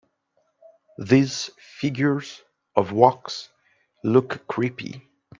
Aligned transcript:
These 0.97 1.51
figures 1.59 2.41
of 2.75 2.91
wax 2.91 3.49
look 4.03 4.47
creepy. 4.47 5.07